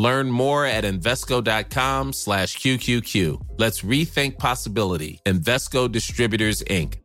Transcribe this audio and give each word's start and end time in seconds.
Learn 0.00 0.28
more 0.30 0.64
at 0.64 0.84
slash 2.12 2.56
QQQ. 2.58 3.40
Let's 3.58 3.82
rethink 3.82 4.38
possibility. 4.38 5.20
Distributors, 5.90 6.62
Inc. 6.70 7.00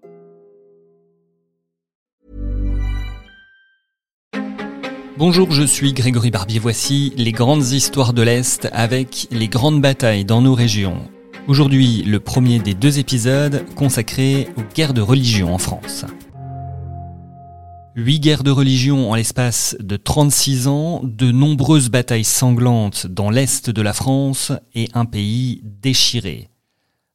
Bonjour, 5.17 5.51
je 5.51 5.63
suis 5.63 5.93
Grégory 5.93 6.29
Barbier. 6.29 6.59
Voici 6.59 7.13
les 7.17 7.31
grandes 7.31 7.71
histoires 7.71 8.13
de 8.13 8.21
l'Est 8.21 8.69
avec 8.73 9.27
les 9.31 9.47
grandes 9.47 9.81
batailles 9.81 10.25
dans 10.25 10.41
nos 10.41 10.53
régions. 10.53 11.09
Aujourd'hui, 11.47 12.03
le 12.03 12.19
premier 12.19 12.59
des 12.59 12.75
deux 12.75 12.99
épisodes 12.99 13.65
consacré 13.75 14.49
aux 14.55 14.63
guerres 14.75 14.93
de 14.93 15.01
religion 15.01 15.51
en 15.51 15.57
France. 15.57 16.05
Huit 17.95 18.21
guerres 18.21 18.41
de 18.41 18.49
religion 18.49 19.11
en 19.11 19.13
l'espace 19.13 19.77
de 19.79 19.97
36 19.97 20.67
ans, 20.67 21.01
de 21.03 21.31
nombreuses 21.31 21.89
batailles 21.89 22.23
sanglantes 22.23 23.05
dans 23.05 23.29
l'est 23.29 23.69
de 23.69 23.81
la 23.83 23.93
France 23.93 24.51
et 24.73 24.89
un 24.95 25.05
pays 25.05 25.61
déchiré. 25.63 26.49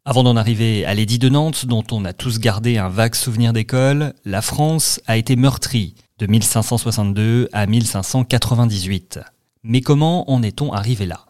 Avant 0.05 0.23
d'en 0.23 0.37
arriver 0.37 0.85
à 0.85 0.95
l'édit 0.95 1.19
de 1.19 1.29
Nantes, 1.29 1.67
dont 1.67 1.83
on 1.91 2.05
a 2.05 2.13
tous 2.13 2.39
gardé 2.39 2.79
un 2.79 2.89
vague 2.89 3.17
souvenir 3.17 3.53
d'école, 3.53 4.15
la 4.25 4.41
France 4.41 5.01
a 5.09 5.17
été 5.17 5.35
meurtrie 5.35 5.97
de 6.21 6.29
1562 6.29 7.49
à 7.53 7.67
1598. 7.67 9.19
Mais 9.65 9.81
comment 9.81 10.31
en 10.31 10.45
est-on 10.45 10.73
arrivé 10.73 11.07
là? 11.07 11.27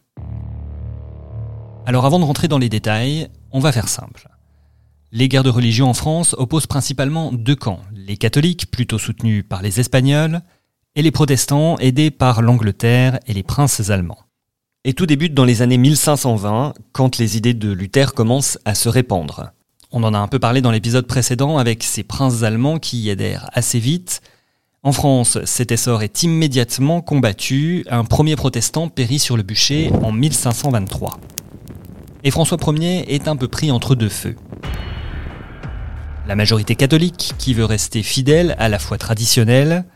Alors 1.87 2.05
avant 2.05 2.19
de 2.19 2.25
rentrer 2.25 2.49
dans 2.49 2.59
les 2.59 2.69
détails, 2.69 3.29
on 3.51 3.61
va 3.61 3.73
faire 3.73 3.89
simple. 3.89 4.29
Les 5.11 5.29
guerres 5.29 5.43
de 5.43 5.49
religion 5.49 5.89
en 5.89 5.95
France 5.95 6.35
opposent 6.37 6.67
principalement 6.67 7.33
deux 7.33 7.57
camps, 7.57 7.81
les 7.95 8.19
catholiques, 8.19 8.71
plutôt 8.71 8.99
soutenus 8.99 9.43
par 9.49 9.63
les 9.63 9.81
Espagnols, 9.81 10.43
et 10.97 11.01
les 11.01 11.11
protestants, 11.11 11.79
aidés 11.79 12.11
par 12.11 12.43
l'Angleterre 12.43 13.19
et 13.27 13.33
les 13.33 13.43
princes 13.43 13.89
allemands. 13.89 14.19
Et 14.85 14.93
tout 14.93 15.07
débute 15.07 15.33
dans 15.33 15.47
les 15.47 15.63
années 15.63 15.79
1520, 15.79 16.75
quand 16.93 17.17
les 17.17 17.39
idées 17.39 17.55
de 17.55 17.73
Luther 17.73 18.13
commencent 18.13 18.59
à 18.67 18.75
se 18.75 18.91
répandre. 18.91 19.53
On 19.93 20.03
en 20.03 20.13
a 20.13 20.19
un 20.19 20.29
peu 20.29 20.39
parlé 20.39 20.61
dans 20.61 20.71
l'épisode 20.71 21.07
précédent 21.07 21.57
avec 21.57 21.85
ces 21.85 22.03
princes 22.03 22.43
allemands 22.43 22.79
qui 22.79 23.01
y 23.01 23.11
adhèrent 23.11 23.49
assez 23.55 23.79
vite. 23.79 24.21
En 24.83 24.93
France, 24.93 25.39
cet 25.45 25.73
essor 25.73 26.03
est 26.03 26.23
immédiatement 26.23 27.01
combattu, 27.01 27.87
un 27.89 28.05
premier 28.05 28.37
protestant 28.37 28.91
périt 28.91 29.19
sur 29.19 29.39
le 29.39 29.43
bûcher 29.43 29.91
en 30.03 30.13
1523. 30.13 31.19
Et 32.25 32.31
François 32.31 32.59
Ier 32.67 33.15
est 33.15 33.27
un 33.27 33.37
peu 33.37 33.49
pris 33.49 33.71
entre 33.71 33.95
deux 33.95 34.11
feux 34.11 34.37
la 36.29 36.37
majorité 36.37 36.77
catholique 36.77 37.33
qui 37.39 37.55
veut 37.55 37.65
rester 37.65 38.03
fidèle 38.03 38.55
à 38.59 38.69
la 38.69 38.79
foi 38.79 38.99
traditionnelle, 38.99 39.87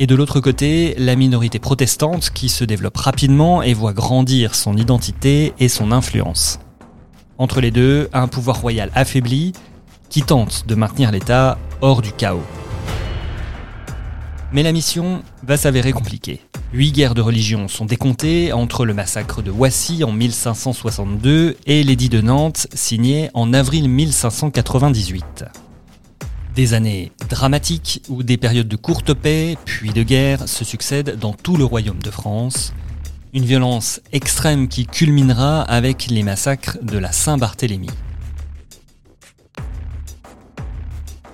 et 0.00 0.08
de 0.08 0.16
l'autre 0.16 0.40
côté, 0.40 0.96
la 0.98 1.14
minorité 1.14 1.60
protestante 1.60 2.30
qui 2.30 2.48
se 2.48 2.64
développe 2.64 2.96
rapidement 2.96 3.62
et 3.62 3.74
voit 3.74 3.92
grandir 3.92 4.56
son 4.56 4.76
identité 4.76 5.54
et 5.60 5.68
son 5.68 5.92
influence. 5.92 6.58
Entre 7.38 7.60
les 7.60 7.70
deux, 7.70 8.08
un 8.12 8.26
pouvoir 8.26 8.60
royal 8.60 8.90
affaibli 8.96 9.52
qui 10.10 10.22
tente 10.22 10.64
de 10.66 10.74
maintenir 10.74 11.12
l'État 11.12 11.58
hors 11.80 12.02
du 12.02 12.10
chaos. 12.10 12.42
Mais 14.52 14.64
la 14.64 14.72
mission 14.72 15.22
va 15.44 15.56
s'avérer 15.56 15.92
compliquée. 15.92 16.40
Huit 16.72 16.90
guerres 16.90 17.14
de 17.14 17.20
religion 17.20 17.68
sont 17.68 17.86
décomptées 17.86 18.52
entre 18.52 18.84
le 18.84 18.94
massacre 18.94 19.42
de 19.42 19.52
Wassy 19.52 20.02
en 20.02 20.10
1562 20.10 21.56
et 21.66 21.84
l'édit 21.84 22.08
de 22.08 22.20
Nantes 22.20 22.66
signé 22.74 23.30
en 23.32 23.52
avril 23.52 23.88
1598. 23.88 25.67
Des 26.58 26.74
années 26.74 27.12
dramatiques 27.28 28.02
où 28.08 28.24
des 28.24 28.36
périodes 28.36 28.66
de 28.66 28.74
courte 28.74 29.14
paix, 29.14 29.56
puis 29.64 29.90
de 29.90 30.02
guerre, 30.02 30.48
se 30.48 30.64
succèdent 30.64 31.16
dans 31.16 31.32
tout 31.32 31.56
le 31.56 31.64
royaume 31.64 32.00
de 32.00 32.10
France. 32.10 32.74
Une 33.32 33.44
violence 33.44 34.00
extrême 34.10 34.66
qui 34.66 34.84
culminera 34.84 35.62
avec 35.62 36.08
les 36.08 36.24
massacres 36.24 36.76
de 36.82 36.98
la 36.98 37.12
Saint-Barthélemy. 37.12 37.90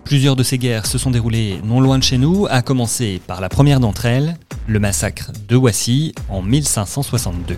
Plusieurs 0.04 0.36
de 0.36 0.42
ces 0.42 0.58
guerres 0.58 0.84
se 0.84 0.98
sont 0.98 1.10
déroulées 1.10 1.58
non 1.64 1.80
loin 1.80 1.96
de 1.96 2.04
chez 2.04 2.18
nous, 2.18 2.46
à 2.50 2.60
commencer 2.60 3.18
par 3.26 3.40
la 3.40 3.48
première 3.48 3.80
d'entre 3.80 4.04
elles, 4.04 4.36
le 4.66 4.78
massacre 4.78 5.32
de 5.48 5.56
Wassy 5.56 6.14
en 6.28 6.42
1562. 6.42 7.56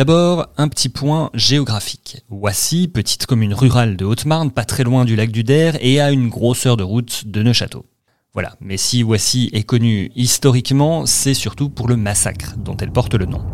D'abord, 0.00 0.46
un 0.56 0.68
petit 0.68 0.88
point 0.88 1.28
géographique. 1.34 2.24
Voici, 2.30 2.88
petite 2.88 3.26
commune 3.26 3.52
rurale 3.52 3.98
de 3.98 4.06
Haute-Marne, 4.06 4.50
pas 4.50 4.64
très 4.64 4.82
loin 4.82 5.04
du 5.04 5.14
lac 5.14 5.30
du 5.30 5.44
Der 5.44 5.76
et 5.84 6.00
à 6.00 6.10
une 6.10 6.30
grosseur 6.30 6.78
de 6.78 6.82
route 6.82 7.26
de 7.26 7.42
Neuchâteau. 7.42 7.84
Voilà, 8.32 8.56
mais 8.62 8.78
si 8.78 9.02
Voici 9.02 9.50
est 9.52 9.64
connue 9.64 10.10
historiquement, 10.16 11.04
c'est 11.04 11.34
surtout 11.34 11.68
pour 11.68 11.86
le 11.86 11.98
massacre 11.98 12.54
dont 12.56 12.78
elle 12.78 12.92
porte 12.92 13.12
le 13.12 13.26
nom. 13.26 13.44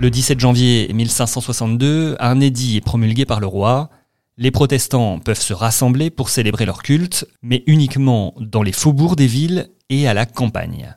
Le 0.00 0.10
17 0.10 0.40
janvier 0.40 0.90
1562, 0.92 2.16
un 2.18 2.40
édit 2.40 2.78
est 2.78 2.84
promulgué 2.84 3.24
par 3.24 3.38
le 3.38 3.46
roi. 3.46 3.88
Les 4.36 4.50
protestants 4.50 5.20
peuvent 5.20 5.38
se 5.38 5.54
rassembler 5.54 6.10
pour 6.10 6.28
célébrer 6.28 6.66
leur 6.66 6.82
culte, 6.82 7.24
mais 7.40 7.62
uniquement 7.68 8.34
dans 8.40 8.64
les 8.64 8.72
faubourgs 8.72 9.14
des 9.14 9.28
villes 9.28 9.70
et 9.90 10.08
à 10.08 10.12
la 10.12 10.26
campagne. 10.26 10.96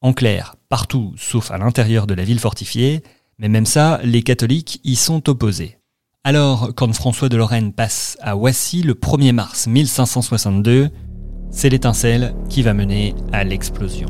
En 0.00 0.14
clair, 0.14 0.56
partout 0.70 1.12
sauf 1.18 1.50
à 1.50 1.58
l'intérieur 1.58 2.06
de 2.06 2.14
la 2.14 2.24
ville 2.24 2.40
fortifiée, 2.40 3.02
mais 3.38 3.48
même 3.48 3.66
ça, 3.66 4.00
les 4.02 4.22
catholiques 4.22 4.80
y 4.84 4.96
sont 4.96 5.28
opposés. 5.28 5.78
Alors, 6.24 6.70
quand 6.74 6.92
François 6.92 7.28
de 7.28 7.36
Lorraine 7.36 7.72
passe 7.72 8.16
à 8.20 8.36
Wassy 8.36 8.82
le 8.82 8.94
1er 8.94 9.32
mars 9.32 9.66
1562, 9.66 10.90
c'est 11.50 11.68
l'étincelle 11.68 12.34
qui 12.48 12.62
va 12.62 12.74
mener 12.74 13.14
à 13.32 13.44
l'explosion. 13.44 14.08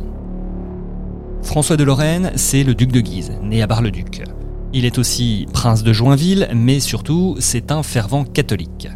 François 1.42 1.76
de 1.76 1.84
Lorraine, 1.84 2.32
c'est 2.36 2.64
le 2.64 2.74
duc 2.74 2.90
de 2.90 3.00
Guise, 3.00 3.32
né 3.42 3.62
à 3.62 3.66
Bar-le-Duc. 3.66 4.22
Il 4.72 4.84
est 4.84 4.98
aussi 4.98 5.46
prince 5.52 5.82
de 5.82 5.92
Joinville, 5.92 6.48
mais 6.54 6.80
surtout, 6.80 7.36
c'est 7.38 7.70
un 7.70 7.82
fervent 7.82 8.24
catholique. 8.24 8.88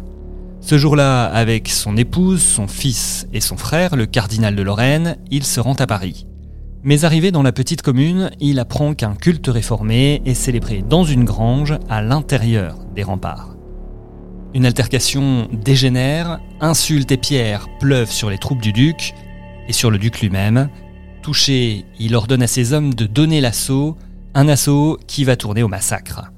Ce 0.59 0.77
jour-là, 0.77 1.25
avec 1.25 1.69
son 1.69 1.97
épouse, 1.97 2.41
son 2.41 2.67
fils 2.67 3.27
et 3.33 3.41
son 3.41 3.57
frère, 3.57 3.95
le 3.95 4.05
cardinal 4.05 4.55
de 4.55 4.61
Lorraine, 4.61 5.17
il 5.31 5.43
se 5.43 5.59
rend 5.59 5.73
à 5.75 5.87
Paris. 5.87 6.27
Mais 6.83 7.05
arrivé 7.05 7.31
dans 7.31 7.43
la 7.43 7.51
petite 7.51 7.83
commune, 7.83 8.31
il 8.39 8.59
apprend 8.59 8.95
qu'un 8.95 9.13
culte 9.13 9.47
réformé 9.47 10.21
est 10.25 10.33
célébré 10.33 10.83
dans 10.87 11.03
une 11.03 11.25
grange 11.25 11.75
à 11.89 12.01
l'intérieur 12.01 12.77
des 12.95 13.03
remparts. 13.03 13.55
Une 14.55 14.65
altercation 14.65 15.47
dégénère, 15.51 16.39
insultes 16.59 17.11
et 17.11 17.17
pierres 17.17 17.67
pleuvent 17.79 18.11
sur 18.11 18.31
les 18.31 18.39
troupes 18.39 18.61
du 18.61 18.73
duc 18.73 19.13
et 19.67 19.73
sur 19.73 19.91
le 19.91 19.99
duc 19.99 20.21
lui-même. 20.21 20.69
Touché, 21.21 21.85
il 21.99 22.15
ordonne 22.15 22.41
à 22.41 22.47
ses 22.47 22.73
hommes 22.73 22.95
de 22.95 23.05
donner 23.05 23.41
l'assaut, 23.41 23.95
un 24.33 24.47
assaut 24.47 24.97
qui 25.05 25.23
va 25.23 25.35
tourner 25.35 25.61
au 25.61 25.67
massacre. 25.67 26.31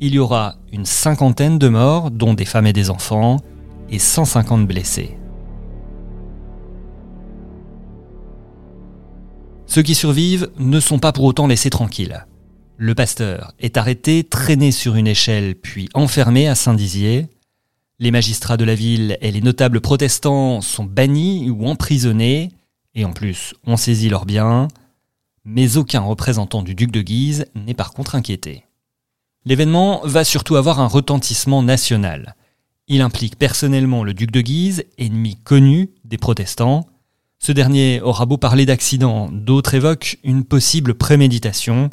Il 0.00 0.14
y 0.14 0.18
aura 0.18 0.56
une 0.72 0.86
cinquantaine 0.86 1.58
de 1.58 1.68
morts, 1.68 2.10
dont 2.10 2.34
des 2.34 2.46
femmes 2.46 2.66
et 2.66 2.72
des 2.72 2.88
enfants, 2.88 3.36
et 3.90 3.98
150 3.98 4.66
blessés. 4.66 5.18
Ceux 9.72 9.80
qui 9.80 9.94
survivent 9.94 10.50
ne 10.58 10.80
sont 10.80 10.98
pas 10.98 11.12
pour 11.12 11.24
autant 11.24 11.46
laissés 11.46 11.70
tranquilles. 11.70 12.26
Le 12.76 12.94
pasteur 12.94 13.54
est 13.58 13.78
arrêté, 13.78 14.22
traîné 14.22 14.70
sur 14.70 14.96
une 14.96 15.06
échelle, 15.06 15.54
puis 15.54 15.88
enfermé 15.94 16.46
à 16.46 16.54
Saint-Dizier. 16.54 17.28
Les 17.98 18.10
magistrats 18.10 18.58
de 18.58 18.66
la 18.66 18.74
ville 18.74 19.16
et 19.22 19.32
les 19.32 19.40
notables 19.40 19.80
protestants 19.80 20.60
sont 20.60 20.84
bannis 20.84 21.48
ou 21.48 21.66
emprisonnés, 21.66 22.50
et 22.94 23.06
en 23.06 23.14
plus 23.14 23.54
on 23.66 23.78
saisit 23.78 24.10
leurs 24.10 24.26
biens, 24.26 24.68
mais 25.46 25.78
aucun 25.78 26.00
représentant 26.02 26.62
du 26.62 26.74
duc 26.74 26.90
de 26.90 27.00
Guise 27.00 27.46
n'est 27.54 27.72
par 27.72 27.94
contre 27.94 28.14
inquiété. 28.14 28.66
L'événement 29.46 30.02
va 30.04 30.22
surtout 30.22 30.56
avoir 30.56 30.80
un 30.80 30.86
retentissement 30.86 31.62
national. 31.62 32.36
Il 32.88 33.00
implique 33.00 33.38
personnellement 33.38 34.04
le 34.04 34.12
duc 34.12 34.32
de 34.32 34.42
Guise, 34.42 34.84
ennemi 34.98 35.36
connu 35.36 35.92
des 36.04 36.18
protestants, 36.18 36.84
ce 37.44 37.50
dernier 37.50 38.00
aura 38.00 38.24
beau 38.24 38.36
parler 38.36 38.66
d'accident, 38.66 39.28
d'autres 39.32 39.74
évoquent 39.74 40.16
une 40.22 40.44
possible 40.44 40.94
préméditation. 40.94 41.90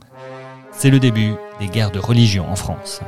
C'est 0.71 0.91
le 0.91 0.99
début 0.99 1.33
des 1.59 1.65
guerres 1.65 1.89
de 1.89 1.97
religion 1.97 2.47
en 2.47 2.55
France. 2.55 3.01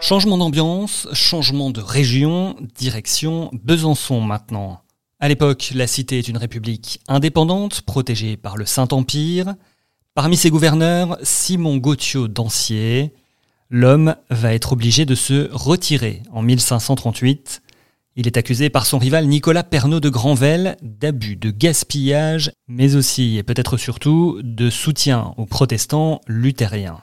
Changement 0.00 0.38
d'ambiance, 0.38 1.06
changement 1.12 1.70
de 1.70 1.80
région, 1.80 2.56
direction 2.76 3.50
Besançon 3.52 4.20
maintenant. 4.20 4.80
À 5.20 5.28
l'époque, 5.28 5.70
la 5.72 5.86
cité 5.86 6.18
est 6.18 6.26
une 6.26 6.36
république 6.36 7.00
indépendante, 7.06 7.82
protégée 7.82 8.36
par 8.36 8.56
le 8.56 8.66
Saint-Empire. 8.66 9.54
Parmi 10.14 10.36
ses 10.36 10.50
gouverneurs, 10.50 11.16
Simon 11.22 11.76
Gauthieu 11.76 12.26
d'Ancier, 12.26 13.14
l'homme 13.70 14.16
va 14.28 14.52
être 14.52 14.72
obligé 14.72 15.06
de 15.06 15.14
se 15.14 15.48
retirer 15.52 16.22
en 16.32 16.42
1538. 16.42 17.62
Il 18.16 18.26
est 18.26 18.36
accusé 18.36 18.68
par 18.68 18.84
son 18.84 18.98
rival 18.98 19.26
Nicolas 19.26 19.62
Pernaud 19.62 20.00
de 20.00 20.08
Granvelle 20.08 20.76
d'abus, 20.82 21.36
de 21.36 21.50
gaspillage, 21.50 22.50
mais 22.66 22.96
aussi 22.96 23.38
et 23.38 23.42
peut-être 23.44 23.76
surtout 23.76 24.40
de 24.42 24.68
soutien 24.68 25.32
aux 25.36 25.46
protestants 25.46 26.20
luthériens. 26.26 26.98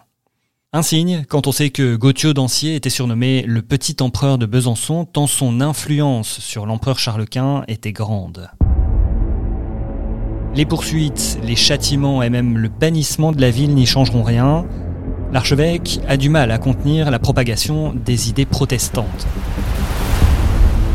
Un 0.73 0.81
signe 0.81 1.23
quand 1.29 1.47
on 1.47 1.53
sait 1.53 1.69
que 1.69 1.95
Gauthieu 1.95 2.33
d'Ancier 2.33 2.75
était 2.75 2.89
surnommé 2.89 3.43
le 3.43 3.61
petit 3.61 3.95
empereur 4.01 4.37
de 4.37 4.45
Besançon 4.45 5.05
tant 5.05 5.25
son 5.25 5.61
influence 5.61 6.39
sur 6.39 6.65
l'empereur 6.65 6.99
Charles 6.99 7.25
Quint 7.25 7.63
était 7.69 7.93
grande. 7.93 8.49
Les 10.53 10.65
poursuites, 10.65 11.39
les 11.43 11.55
châtiments 11.55 12.21
et 12.21 12.29
même 12.29 12.57
le 12.57 12.67
bannissement 12.67 13.31
de 13.31 13.39
la 13.39 13.49
ville 13.49 13.73
n'y 13.75 13.85
changeront 13.85 14.23
rien. 14.23 14.65
L'archevêque 15.31 15.99
a 16.07 16.15
du 16.15 16.29
mal 16.29 16.51
à 16.51 16.57
contenir 16.57 17.11
la 17.11 17.19
propagation 17.19 17.93
des 17.93 18.29
idées 18.29 18.45
protestantes. 18.45 19.27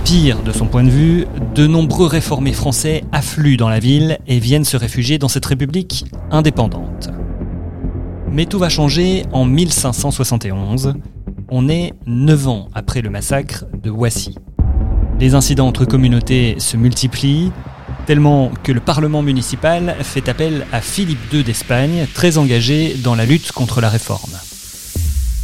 Pire, 0.05 0.43
de 0.43 0.53
son 0.53 0.67
point 0.67 0.85
de 0.85 0.91
vue, 0.91 1.27
de 1.55 1.67
nombreux 1.67 2.07
réformés 2.07 2.53
français 2.53 3.05
affluent 3.13 3.57
dans 3.57 3.69
la 3.69 3.79
ville 3.79 4.19
et 4.27 4.39
viennent 4.39 4.65
se 4.65 4.77
réfugier 4.77 5.19
dans 5.19 5.29
cette 5.29 5.47
république 5.47 6.07
indépendante. 6.31 7.11
Mais 8.31 8.47
tout 8.47 8.59
va 8.59 8.71
changer 8.71 9.25
en 9.33 9.45
1571. 9.45 10.95
On 11.51 11.69
est 11.69 11.93
9 12.07 12.49
ans 12.49 12.69
après 12.75 13.03
le 13.03 13.11
massacre 13.11 13.67
de 13.83 13.91
Wassy. 13.91 14.37
Les 15.21 15.35
incidents 15.35 15.69
entre 15.69 15.85
communautés 15.85 16.57
se 16.59 16.77
multiplient, 16.79 17.53
tellement 18.07 18.51
que 18.63 18.73
le 18.73 18.81
Parlement 18.81 19.23
municipal 19.23 19.97
fait 20.03 20.29
appel 20.29 20.67
à 20.73 20.81
Philippe 20.81 21.33
II 21.33 21.45
d'Espagne, 21.45 22.07
très 22.15 22.39
engagé 22.39 22.95
dans 23.03 23.15
la 23.15 23.27
lutte 23.27 23.53
contre 23.53 23.81
la 23.81 23.89
réforme. 23.89 24.33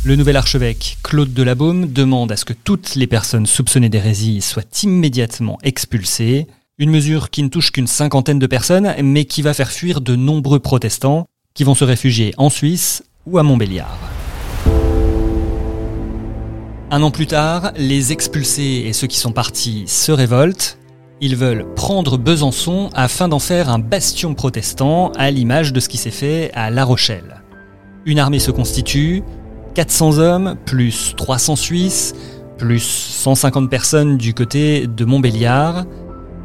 Le 0.04 0.16
nouvel 0.16 0.36
archevêque, 0.36 0.98
Claude 1.02 1.34
de 1.34 1.42
la 1.42 1.54
Baume, 1.54 1.92
demande 1.92 2.32
à 2.32 2.36
ce 2.36 2.44
que 2.44 2.52
toutes 2.52 2.94
les 2.94 3.06
personnes 3.06 3.46
soupçonnées 3.46 3.88
d'hérésie 3.88 4.40
soient 4.40 4.62
immédiatement 4.82 5.58
expulsées, 5.62 6.46
une 6.78 6.90
mesure 6.90 7.30
qui 7.30 7.42
ne 7.42 7.48
touche 7.48 7.72
qu'une 7.72 7.86
cinquantaine 7.86 8.38
de 8.38 8.46
personnes, 8.46 8.94
mais 9.02 9.24
qui 9.24 9.42
va 9.42 9.54
faire 9.54 9.70
fuir 9.70 10.00
de 10.00 10.16
nombreux 10.16 10.60
protestants, 10.60 11.26
qui 11.54 11.64
vont 11.64 11.74
se 11.74 11.84
réfugier 11.84 12.32
en 12.38 12.50
Suisse 12.50 13.02
ou 13.26 13.38
à 13.38 13.42
Montbéliard. 13.42 13.98
Un 16.90 17.02
an 17.02 17.10
plus 17.10 17.26
tard, 17.26 17.72
les 17.76 18.12
expulsés 18.12 18.84
et 18.86 18.92
ceux 18.92 19.08
qui 19.08 19.18
sont 19.18 19.32
partis 19.32 19.84
se 19.86 20.10
révoltent, 20.10 20.77
ils 21.20 21.36
veulent 21.36 21.66
prendre 21.74 22.16
Besançon 22.16 22.90
afin 22.94 23.28
d'en 23.28 23.38
faire 23.38 23.70
un 23.70 23.78
bastion 23.78 24.34
protestant 24.34 25.12
à 25.16 25.30
l'image 25.30 25.72
de 25.72 25.80
ce 25.80 25.88
qui 25.88 25.96
s'est 25.96 26.10
fait 26.10 26.50
à 26.54 26.70
La 26.70 26.84
Rochelle. 26.84 27.42
Une 28.06 28.18
armée 28.18 28.38
se 28.38 28.50
constitue, 28.50 29.22
400 29.74 30.18
hommes, 30.18 30.56
plus 30.64 31.14
300 31.16 31.56
Suisses, 31.56 32.14
plus 32.56 32.82
150 32.82 33.68
personnes 33.68 34.16
du 34.16 34.34
côté 34.34 34.86
de 34.86 35.04
Montbéliard. 35.04 35.84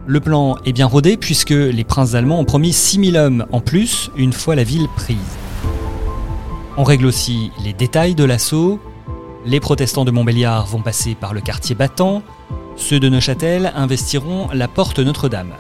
Le 0.06 0.20
plan 0.20 0.58
est 0.66 0.74
bien 0.74 0.88
rodé 0.88 1.18
puisque 1.18 1.52
les 1.52 1.84
princes 1.84 2.16
allemands 2.16 2.40
ont 2.40 2.46
promis 2.46 2.74
6000 2.74 3.16
hommes 3.16 3.46
en 3.52 3.62
plus 3.62 4.12
une 4.18 4.34
fois 4.34 4.56
la 4.56 4.64
ville 4.64 4.88
prise. 4.96 5.18
On 6.78 6.84
règle 6.84 7.06
aussi 7.06 7.52
les 7.64 7.74
détails 7.74 8.16
de 8.16 8.24
l'assaut. 8.24 8.80
Les 9.46 9.60
protestants 9.60 10.06
de 10.06 10.12
Montbéliard 10.12 10.66
vont 10.66 10.82
passer 10.82 11.16
par 11.16 11.34
le 11.34 11.42
quartier 11.42 11.76
battant, 11.76 12.24
ceux 12.76 13.00
de 13.00 13.10
Neuchâtel 13.10 13.72
investiront 13.76 14.50
la 14.54 14.68
porte 14.68 15.00
Notre-Dame. 15.00 15.54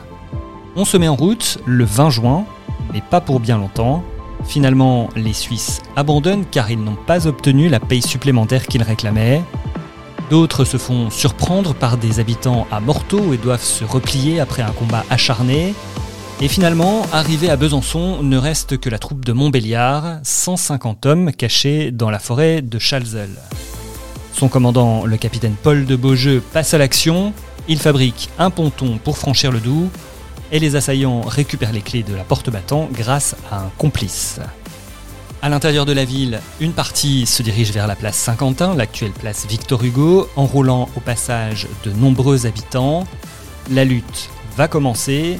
On 0.75 0.85
se 0.85 0.97
met 0.97 1.07
en 1.07 1.15
route 1.15 1.59
le 1.65 1.85
20 1.85 2.09
juin, 2.09 2.45
mais 2.93 3.01
pas 3.01 3.21
pour 3.21 3.39
bien 3.39 3.57
longtemps. 3.57 4.03
Finalement, 4.45 5.09
les 5.15 5.33
Suisses 5.33 5.81
abandonnent 5.95 6.45
car 6.49 6.71
ils 6.71 6.81
n'ont 6.81 6.97
pas 7.07 7.27
obtenu 7.27 7.69
la 7.69 7.79
paye 7.79 8.01
supplémentaire 8.01 8.67
qu'ils 8.67 8.83
réclamaient. 8.83 9.41
D'autres 10.29 10.65
se 10.65 10.77
font 10.77 11.09
surprendre 11.09 11.73
par 11.73 11.97
des 11.97 12.19
habitants 12.19 12.67
à 12.71 12.79
Morteau 12.79 13.33
et 13.33 13.37
doivent 13.37 13.63
se 13.63 13.83
replier 13.83 14.39
après 14.39 14.63
un 14.63 14.71
combat 14.71 15.05
acharné. 15.09 15.75
Et 16.41 16.47
finalement, 16.47 17.03
arrivé 17.13 17.49
à 17.49 17.55
Besançon, 17.55 18.23
ne 18.23 18.37
reste 18.37 18.77
que 18.79 18.89
la 18.89 18.97
troupe 18.97 19.23
de 19.23 19.33
Montbéliard, 19.33 20.19
150 20.23 21.05
hommes 21.05 21.31
cachés 21.31 21.91
dans 21.91 22.09
la 22.09 22.19
forêt 22.19 22.61
de 22.61 22.79
Chalzeul. 22.79 23.29
Son 24.33 24.49
commandant, 24.49 25.05
le 25.05 25.15
capitaine 25.17 25.55
Paul 25.61 25.85
de 25.85 25.95
Beaujeu, 25.95 26.41
passe 26.51 26.73
à 26.73 26.77
l'action. 26.79 27.33
Il 27.67 27.77
fabrique 27.79 28.29
un 28.39 28.49
ponton 28.49 28.99
pour 29.01 29.17
franchir 29.17 29.51
le 29.51 29.59
Doubs 29.59 29.89
et 30.51 30.59
les 30.59 30.75
assaillants 30.75 31.21
récupèrent 31.21 31.71
les 31.71 31.81
clés 31.81 32.03
de 32.03 32.15
la 32.15 32.23
porte 32.23 32.49
battant 32.49 32.89
grâce 32.91 33.35
à 33.51 33.59
un 33.59 33.71
complice. 33.77 34.39
À 35.41 35.49
l'intérieur 35.49 35.85
de 35.85 35.93
la 35.93 36.05
ville, 36.05 36.39
une 36.59 36.73
partie 36.73 37.25
se 37.25 37.43
dirige 37.43 37.71
vers 37.71 37.85
la 37.85 37.95
place 37.95 38.15
Saint-Quentin, 38.15 38.75
l'actuelle 38.75 39.11
place 39.11 39.45
Victor 39.45 39.83
Hugo, 39.83 40.27
enrôlant 40.35 40.89
au 40.95 40.99
passage 40.99 41.67
de 41.83 41.91
nombreux 41.91 42.45
habitants. 42.45 43.05
La 43.69 43.83
lutte 43.83 44.29
va 44.57 44.67
commencer, 44.67 45.37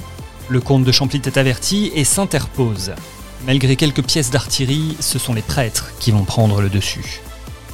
le 0.50 0.62
comte 0.62 0.84
de 0.84 0.92
Champlit 0.92 1.22
est 1.26 1.38
averti 1.38 1.92
et 1.96 2.04
s'interpose. 2.04 2.92
Malgré 3.48 3.76
quelques 3.76 4.04
pièces 4.04 4.30
d'artillerie, 4.30 4.98
ce 5.00 5.20
sont 5.20 5.34
les 5.34 5.42
prêtres 5.42 5.92
qui 6.00 6.12
vont 6.12 6.26
prendre 6.26 6.62
le 6.62 6.70
dessus. 6.70 7.22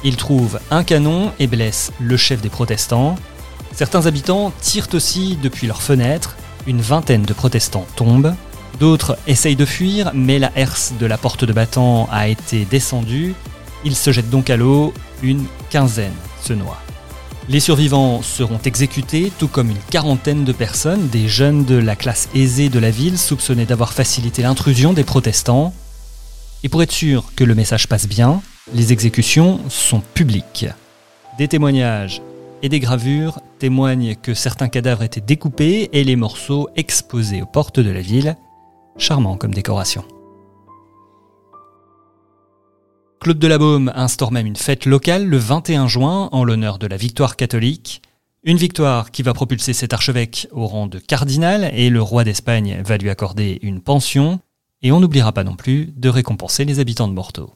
Il 0.02 0.16
trouve 0.16 0.58
un 0.70 0.82
canon 0.82 1.32
et 1.38 1.46
blesse 1.46 1.92
le 2.00 2.16
chef 2.16 2.40
des 2.40 2.48
protestants. 2.48 3.16
Certains 3.72 4.06
habitants 4.06 4.52
tirent 4.60 4.88
aussi 4.94 5.36
depuis 5.42 5.66
leurs 5.66 5.82
fenêtres. 5.82 6.36
Une 6.66 6.80
vingtaine 6.80 7.22
de 7.22 7.32
protestants 7.34 7.86
tombent. 7.96 8.34
D'autres 8.78 9.18
essayent 9.26 9.56
de 9.56 9.66
fuir, 9.66 10.10
mais 10.14 10.38
la 10.38 10.52
herse 10.56 10.94
de 10.98 11.04
la 11.04 11.18
porte 11.18 11.44
de 11.44 11.52
battant 11.52 12.08
a 12.10 12.28
été 12.28 12.64
descendue. 12.64 13.34
Ils 13.84 13.96
se 13.96 14.10
jettent 14.10 14.30
donc 14.30 14.48
à 14.48 14.56
l'eau. 14.56 14.94
Une 15.22 15.44
quinzaine 15.68 16.14
se 16.42 16.54
noient. 16.54 16.80
Les 17.50 17.60
survivants 17.60 18.22
seront 18.22 18.60
exécutés, 18.64 19.30
tout 19.38 19.48
comme 19.48 19.70
une 19.70 19.82
quarantaine 19.90 20.44
de 20.44 20.52
personnes, 20.52 21.08
des 21.08 21.28
jeunes 21.28 21.64
de 21.64 21.74
la 21.74 21.96
classe 21.96 22.28
aisée 22.34 22.68
de 22.68 22.78
la 22.78 22.90
ville, 22.90 23.18
soupçonnés 23.18 23.66
d'avoir 23.66 23.92
facilité 23.92 24.42
l'intrusion 24.42 24.92
des 24.94 25.04
protestants. 25.04 25.74
Et 26.62 26.68
pour 26.68 26.82
être 26.82 26.92
sûr 26.92 27.24
que 27.36 27.44
le 27.44 27.54
message 27.54 27.88
passe 27.88 28.06
bien, 28.06 28.40
les 28.72 28.92
exécutions 28.92 29.60
sont 29.68 30.00
publiques. 30.00 30.66
Des 31.38 31.48
témoignages 31.48 32.22
et 32.62 32.68
des 32.68 32.80
gravures 32.80 33.40
témoignent 33.58 34.14
que 34.14 34.34
certains 34.34 34.68
cadavres 34.68 35.02
étaient 35.02 35.20
découpés 35.20 35.88
et 35.92 36.04
les 36.04 36.16
morceaux 36.16 36.68
exposés 36.76 37.42
aux 37.42 37.46
portes 37.46 37.80
de 37.80 37.90
la 37.90 38.02
ville, 38.02 38.36
charmant 38.96 39.36
comme 39.36 39.54
décoration. 39.54 40.04
Claude 43.20 43.38
de 43.38 43.46
la 43.46 43.58
Baume 43.58 43.92
instaure 43.94 44.32
même 44.32 44.46
une 44.46 44.56
fête 44.56 44.86
locale 44.86 45.26
le 45.26 45.36
21 45.36 45.88
juin 45.88 46.28
en 46.32 46.44
l'honneur 46.44 46.78
de 46.78 46.86
la 46.86 46.96
victoire 46.96 47.36
catholique. 47.36 48.02
Une 48.44 48.56
victoire 48.56 49.10
qui 49.10 49.22
va 49.22 49.34
propulser 49.34 49.74
cet 49.74 49.92
archevêque 49.92 50.48
au 50.52 50.66
rang 50.66 50.86
de 50.86 50.98
cardinal 50.98 51.70
et 51.74 51.90
le 51.90 52.00
roi 52.00 52.24
d'Espagne 52.24 52.80
va 52.82 52.96
lui 52.96 53.10
accorder 53.10 53.58
une 53.60 53.82
pension. 53.82 54.40
Et 54.80 54.92
on 54.92 55.00
n'oubliera 55.00 55.32
pas 55.32 55.44
non 55.44 55.56
plus 55.56 55.92
de 55.96 56.08
récompenser 56.08 56.64
les 56.64 56.80
habitants 56.80 57.08
de 57.08 57.12
Morteau. 57.12 57.52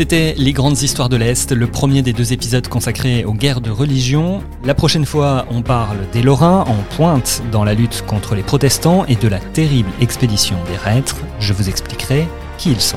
C'était 0.00 0.34
Les 0.38 0.54
Grandes 0.54 0.80
Histoires 0.80 1.10
de 1.10 1.16
l'Est, 1.16 1.52
le 1.52 1.66
premier 1.66 2.00
des 2.00 2.14
deux 2.14 2.32
épisodes 2.32 2.66
consacrés 2.66 3.26
aux 3.26 3.34
guerres 3.34 3.60
de 3.60 3.68
religion. 3.70 4.42
La 4.64 4.72
prochaine 4.72 5.04
fois, 5.04 5.44
on 5.50 5.60
parle 5.60 5.98
des 6.14 6.22
Lorrains 6.22 6.64
en 6.66 6.96
pointe 6.96 7.42
dans 7.52 7.64
la 7.64 7.74
lutte 7.74 8.02
contre 8.06 8.34
les 8.34 8.42
protestants 8.42 9.04
et 9.04 9.16
de 9.16 9.28
la 9.28 9.38
terrible 9.38 9.90
expédition 10.00 10.56
des 10.70 10.78
Rêtres. 10.78 11.18
Je 11.38 11.52
vous 11.52 11.68
expliquerai 11.68 12.26
qui 12.56 12.72
ils 12.72 12.80
sont. 12.80 12.96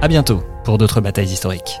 À 0.00 0.06
bientôt 0.06 0.44
pour 0.62 0.78
d'autres 0.78 1.00
batailles 1.00 1.32
historiques. 1.32 1.80